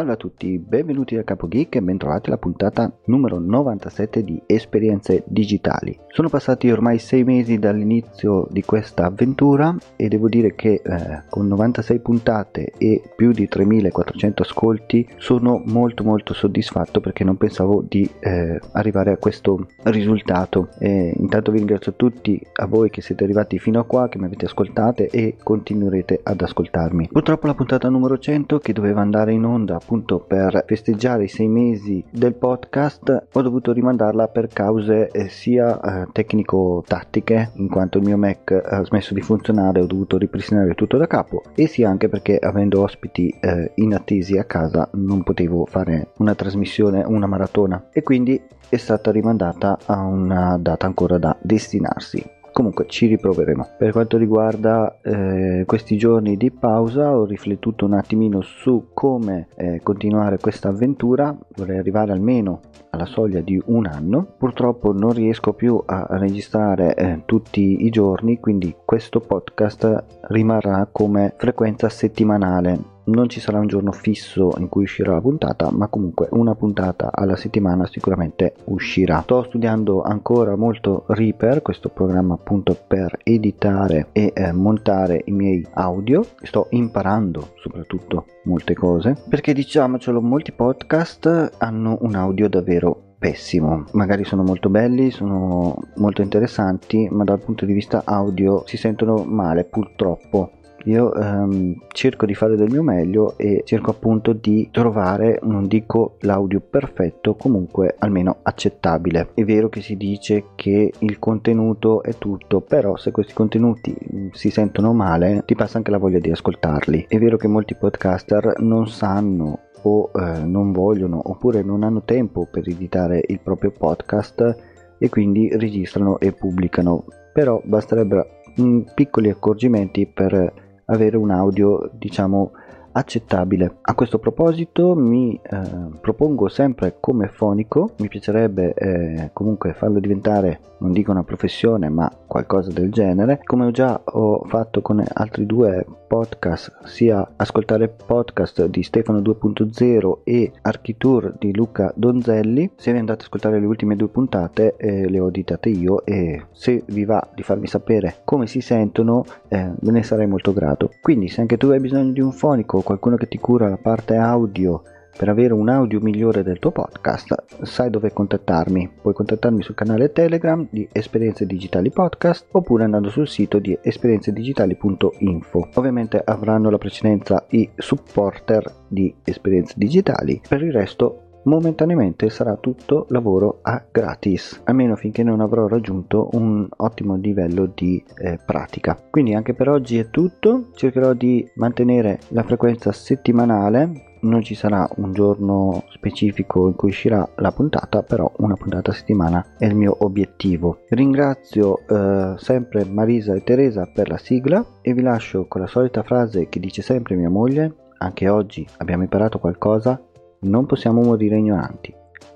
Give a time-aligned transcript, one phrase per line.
[0.00, 5.24] Salve a tutti, benvenuti da Capo Geek e bentrovati alla puntata numero 97 di Esperienze
[5.26, 5.94] Digitali.
[6.08, 11.46] Sono passati ormai sei mesi dall'inizio di questa avventura e devo dire che eh, con
[11.46, 18.08] 96 puntate e più di 3400 ascolti sono molto molto soddisfatto perché non pensavo di
[18.20, 20.70] eh, arrivare a questo risultato.
[20.78, 24.24] E intanto vi ringrazio tutti a voi che siete arrivati fino a qua, che mi
[24.24, 27.08] avete ascoltate e continuerete ad ascoltarmi.
[27.12, 31.48] Purtroppo la puntata numero 100 che doveva andare in onda appunto per festeggiare i sei
[31.48, 38.04] mesi del podcast ho dovuto rimandarla per cause eh, sia eh, tecnico-tattiche in quanto il
[38.04, 42.08] mio Mac ha smesso di funzionare ho dovuto ripristinare tutto da capo e sia anche
[42.08, 47.88] perché avendo ospiti eh, inattesi a casa non potevo fare una trasmissione una maratona.
[47.92, 53.68] E quindi è stata rimandata a una data ancora da destinarsi comunque ci riproveremo.
[53.78, 59.80] Per quanto riguarda eh, questi giorni di pausa ho riflettuto un attimino su come eh,
[59.82, 61.34] continuare questa avventura.
[61.56, 64.34] Vorrei arrivare almeno alla soglia di un anno.
[64.36, 71.32] Purtroppo non riesco più a registrare eh, tutti i giorni quindi questo podcast rimarrà come
[71.38, 76.28] frequenza settimanale non ci sarà un giorno fisso in cui uscirà la puntata, ma comunque
[76.30, 79.20] una puntata alla settimana sicuramente uscirà.
[79.22, 85.66] Sto studiando ancora molto Reaper, questo programma appunto per editare e eh, montare i miei
[85.74, 86.24] audio.
[86.42, 93.84] Sto imparando soprattutto molte cose, perché diciamocelo, molti podcast hanno un audio davvero pessimo.
[93.92, 99.24] Magari sono molto belli, sono molto interessanti, ma dal punto di vista audio si sentono
[99.24, 100.52] male purtroppo
[100.84, 106.16] io ehm, cerco di fare del mio meglio e cerco appunto di trovare, non dico
[106.20, 109.30] l'audio perfetto, comunque almeno accettabile.
[109.34, 114.28] È vero che si dice che il contenuto è tutto, però se questi contenuti mm,
[114.32, 117.06] si sentono male, ti passa anche la voglia di ascoltarli.
[117.08, 122.46] È vero che molti podcaster non sanno o eh, non vogliono oppure non hanno tempo
[122.50, 124.56] per editare il proprio podcast
[124.98, 128.26] e quindi registrano e pubblicano però basterebbero
[128.60, 130.52] mm, piccoli accorgimenti per
[130.90, 132.52] avere un audio diciamo
[132.92, 133.78] accettabile.
[133.82, 135.60] A questo proposito mi eh,
[136.00, 142.10] propongo sempre come fonico, mi piacerebbe eh, comunque farlo diventare, non dico una professione, ma
[142.26, 148.66] qualcosa del genere, come ho già ho fatto con altri due podcast, sia ascoltare podcast
[148.66, 152.72] di Stefano 2.0 e Architour di Luca Donzelli.
[152.74, 156.46] Se vi andate ad ascoltare le ultime due puntate, eh, le ho editate io e
[156.50, 160.90] se vi va di farmi sapere come si sentono, eh, ve ne sarei molto grato.
[161.00, 164.16] Quindi se anche tu hai bisogno di un fonico qualcuno che ti cura la parte
[164.16, 164.82] audio
[165.16, 168.90] per avere un audio migliore del tuo podcast, sai dove contattarmi.
[169.02, 175.68] Puoi contattarmi sul canale Telegram di Esperienze Digitali Podcast oppure andando sul sito di esperienzedigitali.info.
[175.74, 180.40] Ovviamente avranno la precedenza i supporter di Esperienze Digitali.
[180.48, 186.66] Per il resto momentaneamente sarà tutto lavoro a gratis almeno finché non avrò raggiunto un
[186.76, 188.98] ottimo livello di eh, pratica.
[189.10, 190.68] Quindi anche per oggi è tutto.
[190.74, 194.08] Cercherò di mantenere la frequenza settimanale.
[194.22, 198.94] Non ci sarà un giorno specifico in cui uscirà la puntata, però una puntata a
[198.94, 200.80] settimana è il mio obiettivo.
[200.90, 206.02] Ringrazio eh, sempre Marisa e Teresa per la sigla e vi lascio con la solita
[206.02, 209.98] frase che dice sempre mia moglie, anche oggi abbiamo imparato qualcosa
[210.40, 211.94] non possiamo morire ignoranti.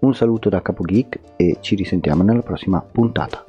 [0.00, 3.44] Un saluto da Capo Geek e ci risentiamo nella prossima puntata.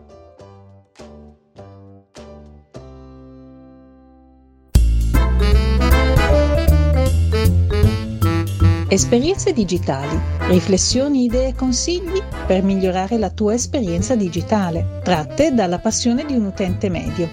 [8.90, 16.24] Esperienze digitali, riflessioni, idee e consigli per migliorare la tua esperienza digitale, tratte dalla passione
[16.24, 17.30] di un utente medio.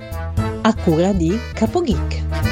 [0.63, 2.44] A cura di Capo Geek.